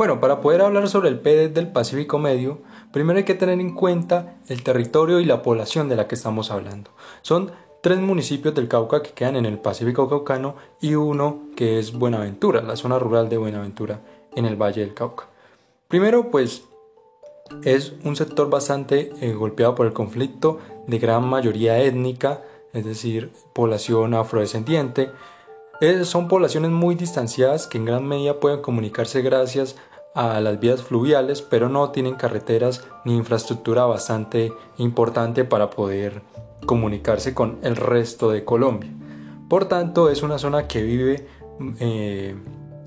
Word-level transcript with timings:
Bueno, 0.00 0.18
para 0.18 0.40
poder 0.40 0.62
hablar 0.62 0.88
sobre 0.88 1.10
el 1.10 1.20
PED 1.20 1.50
del 1.50 1.68
Pacífico 1.68 2.18
Medio, 2.18 2.62
primero 2.90 3.18
hay 3.18 3.24
que 3.24 3.34
tener 3.34 3.60
en 3.60 3.74
cuenta 3.74 4.36
el 4.48 4.62
territorio 4.62 5.20
y 5.20 5.26
la 5.26 5.42
población 5.42 5.90
de 5.90 5.96
la 5.96 6.08
que 6.08 6.14
estamos 6.14 6.50
hablando. 6.50 6.90
Son 7.20 7.52
tres 7.82 7.98
municipios 7.98 8.54
del 8.54 8.66
Cauca 8.66 9.02
que 9.02 9.10
quedan 9.10 9.36
en 9.36 9.44
el 9.44 9.58
Pacífico 9.58 10.08
Caucano 10.08 10.54
y 10.80 10.94
uno 10.94 11.40
que 11.54 11.78
es 11.78 11.92
Buenaventura, 11.92 12.62
la 12.62 12.76
zona 12.76 12.98
rural 12.98 13.28
de 13.28 13.36
Buenaventura 13.36 14.00
en 14.34 14.46
el 14.46 14.56
Valle 14.56 14.80
del 14.80 14.94
Cauca. 14.94 15.26
Primero, 15.86 16.30
pues 16.30 16.64
es 17.62 17.92
un 18.02 18.16
sector 18.16 18.48
bastante 18.48 19.12
eh, 19.20 19.34
golpeado 19.34 19.74
por 19.74 19.84
el 19.84 19.92
conflicto 19.92 20.60
de 20.86 20.98
gran 20.98 21.28
mayoría 21.28 21.78
étnica, 21.78 22.40
es 22.72 22.86
decir, 22.86 23.32
población 23.52 24.14
afrodescendiente. 24.14 25.10
Son 26.04 26.28
poblaciones 26.28 26.70
muy 26.70 26.94
distanciadas 26.94 27.66
que 27.66 27.78
en 27.78 27.86
gran 27.86 28.06
medida 28.06 28.38
pueden 28.38 28.60
comunicarse 28.60 29.22
gracias 29.22 29.76
a 30.14 30.40
las 30.40 30.60
vías 30.60 30.82
fluviales, 30.82 31.40
pero 31.40 31.68
no 31.68 31.90
tienen 31.90 32.16
carreteras 32.16 32.84
ni 33.04 33.16
infraestructura 33.16 33.86
bastante 33.86 34.52
importante 34.76 35.44
para 35.44 35.70
poder 35.70 36.22
comunicarse 36.66 37.32
con 37.32 37.58
el 37.62 37.76
resto 37.76 38.30
de 38.30 38.44
Colombia. 38.44 38.90
Por 39.48 39.66
tanto, 39.66 40.10
es 40.10 40.22
una 40.22 40.38
zona 40.38 40.68
que 40.68 40.82
vive 40.82 41.26
eh, 41.78 42.34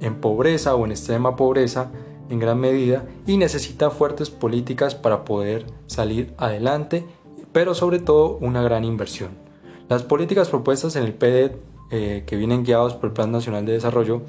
en 0.00 0.20
pobreza 0.20 0.74
o 0.74 0.84
en 0.84 0.92
extrema 0.92 1.36
pobreza 1.36 1.90
en 2.30 2.38
gran 2.38 2.58
medida 2.58 3.04
y 3.26 3.36
necesita 3.36 3.90
fuertes 3.90 4.30
políticas 4.30 4.94
para 4.94 5.24
poder 5.24 5.66
salir 5.86 6.34
adelante, 6.36 7.06
pero 7.52 7.74
sobre 7.74 7.98
todo 7.98 8.38
una 8.40 8.62
gran 8.62 8.84
inversión. 8.84 9.30
Las 9.88 10.02
políticas 10.02 10.48
propuestas 10.48 10.96
en 10.96 11.04
el 11.04 11.14
PDED 11.14 11.52
eh, 11.90 12.24
que 12.26 12.36
vienen 12.36 12.64
guiados 12.64 12.94
por 12.94 13.06
el 13.06 13.12
Plan 13.14 13.32
Nacional 13.32 13.64
de 13.64 13.72
Desarrollo 13.72 14.22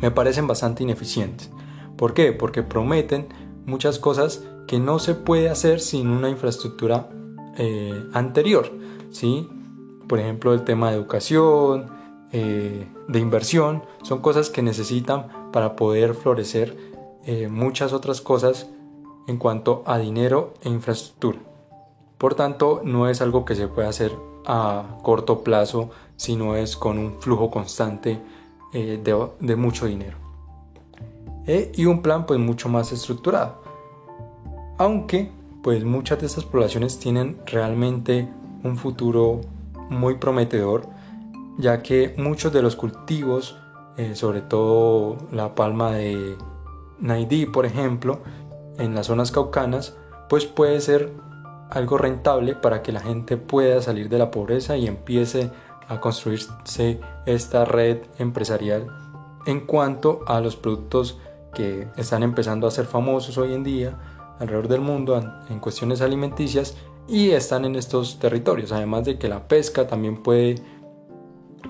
me 0.00 0.10
parecen 0.10 0.46
bastante 0.46 0.82
ineficientes. 0.82 1.50
¿Por 1.96 2.14
qué? 2.14 2.32
Porque 2.32 2.62
prometen 2.62 3.28
muchas 3.66 3.98
cosas 3.98 4.44
que 4.66 4.78
no 4.78 4.98
se 4.98 5.14
puede 5.14 5.48
hacer 5.48 5.80
sin 5.80 6.08
una 6.08 6.28
infraestructura 6.28 7.08
eh, 7.56 8.04
anterior. 8.12 8.70
¿sí? 9.10 9.48
Por 10.08 10.20
ejemplo, 10.20 10.54
el 10.54 10.62
tema 10.64 10.90
de 10.90 10.96
educación, 10.96 11.86
eh, 12.32 12.86
de 13.08 13.18
inversión, 13.18 13.82
son 14.02 14.20
cosas 14.20 14.50
que 14.50 14.62
necesitan 14.62 15.50
para 15.52 15.74
poder 15.74 16.14
florecer 16.14 16.76
eh, 17.24 17.48
muchas 17.48 17.92
otras 17.92 18.20
cosas 18.20 18.68
en 19.26 19.38
cuanto 19.38 19.82
a 19.86 19.98
dinero 19.98 20.54
e 20.62 20.68
infraestructura. 20.68 21.38
Por 22.16 22.34
tanto, 22.34 22.80
no 22.84 23.08
es 23.08 23.20
algo 23.20 23.44
que 23.44 23.54
se 23.54 23.68
pueda 23.68 23.88
hacer 23.88 24.12
a 24.46 24.98
corto 25.02 25.44
plazo, 25.44 25.90
sino 26.18 26.56
es 26.56 26.76
con 26.76 26.98
un 26.98 27.14
flujo 27.20 27.50
constante 27.50 28.20
de, 28.72 28.98
de, 29.40 29.56
mucho 29.56 29.86
dinero. 29.86 30.18
y 31.46 31.86
un 31.86 32.02
plan 32.02 32.26
pues 32.26 32.38
mucho 32.38 32.68
más 32.68 32.92
estructurado. 32.92 33.62
Aunque 34.76 35.30
pues 35.62 35.84
muchas 35.84 36.20
de 36.20 36.26
estas 36.26 36.44
poblaciones 36.44 36.98
tienen 36.98 37.38
realmente 37.46 38.28
un 38.62 38.76
futuro 38.76 39.40
muy 39.88 40.16
prometedor, 40.16 40.86
ya 41.56 41.82
que 41.82 42.14
muchos 42.18 42.52
de 42.52 42.62
los 42.62 42.76
cultivos, 42.76 43.56
eh, 43.96 44.14
sobre 44.14 44.42
todo 44.42 45.16
la 45.32 45.54
palma 45.54 45.92
de 45.92 46.36
Naidí, 47.00 47.46
por 47.46 47.64
ejemplo, 47.64 48.20
en 48.76 48.94
las 48.94 49.06
zonas 49.06 49.30
caucanas, 49.30 49.96
pues 50.28 50.46
puede 50.46 50.80
ser 50.80 51.12
algo 51.70 51.96
rentable 51.96 52.54
para 52.54 52.82
que 52.82 52.92
la 52.92 53.00
gente 53.00 53.36
pueda 53.36 53.80
salir 53.82 54.08
de 54.08 54.18
la 54.18 54.30
pobreza 54.30 54.76
y 54.76 54.86
empiece 54.86 55.50
a 55.88 56.00
construirse 56.00 57.00
esta 57.26 57.64
red 57.64 57.98
empresarial 58.18 58.86
en 59.46 59.60
cuanto 59.60 60.20
a 60.26 60.40
los 60.40 60.56
productos 60.56 61.18
que 61.54 61.88
están 61.96 62.22
empezando 62.22 62.66
a 62.66 62.70
ser 62.70 62.84
famosos 62.84 63.38
hoy 63.38 63.54
en 63.54 63.64
día, 63.64 63.98
alrededor 64.38 64.68
del 64.68 64.80
mundo 64.80 65.20
en 65.48 65.58
cuestiones 65.58 66.00
alimenticias 66.00 66.76
y 67.08 67.30
están 67.30 67.64
en 67.64 67.74
estos 67.74 68.18
territorios, 68.18 68.70
además 68.70 69.06
de 69.06 69.18
que 69.18 69.28
la 69.28 69.48
pesca 69.48 69.86
también 69.86 70.22
puede 70.22 70.56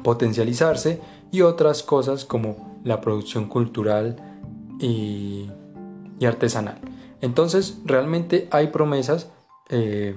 potencializarse 0.02 1.00
y 1.30 1.42
otras 1.42 1.82
cosas 1.82 2.24
como 2.24 2.80
la 2.84 3.00
producción 3.00 3.48
cultural 3.48 4.16
y, 4.80 5.48
artesanal. 6.26 6.80
Entonces, 7.20 7.78
realmente 7.84 8.48
hay 8.50 8.68
promesas. 8.68 9.30
Eh, 9.70 10.16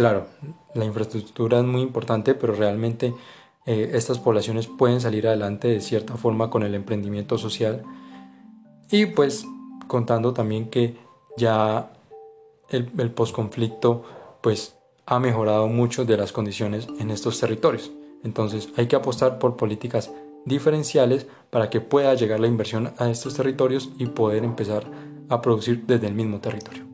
claro, 0.00 0.28
la 0.72 0.86
infraestructura 0.86 1.58
es 1.58 1.64
muy 1.66 1.82
importante, 1.82 2.34
pero 2.34 2.54
realmente 2.54 3.12
eh, 3.66 3.90
estas 3.92 4.18
poblaciones 4.18 4.66
pueden 4.66 4.98
salir 4.98 5.28
adelante 5.28 5.68
de 5.68 5.82
cierta 5.82 6.16
forma 6.16 6.48
con 6.48 6.62
el 6.62 6.74
emprendimiento 6.74 7.36
social. 7.36 7.82
Y 8.90 9.04
pues 9.04 9.44
contando 9.88 10.32
también 10.32 10.70
que 10.70 10.96
ya 11.36 11.92
el, 12.70 12.90
el 12.96 13.10
posconflicto 13.10 14.02
pues 14.40 14.74
ha 15.04 15.18
mejorado 15.18 15.66
mucho 15.66 16.06
de 16.06 16.16
las 16.16 16.32
condiciones 16.32 16.88
en 16.98 17.10
estos 17.10 17.38
territorios. 17.38 17.90
Entonces 18.24 18.70
hay 18.78 18.86
que 18.86 18.96
apostar 18.96 19.38
por 19.38 19.58
políticas 19.58 20.10
diferenciales 20.46 21.26
para 21.50 21.68
que 21.68 21.82
pueda 21.82 22.14
llegar 22.14 22.40
la 22.40 22.46
inversión 22.46 22.94
a 22.96 23.10
estos 23.10 23.34
territorios 23.34 23.90
y 23.98 24.06
poder 24.06 24.44
empezar 24.44 24.84
a 25.28 25.42
producir 25.42 25.84
desde 25.86 26.06
el 26.06 26.14
mismo 26.14 26.40
territorio. 26.40 26.89